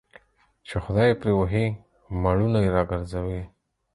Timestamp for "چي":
0.67-0.75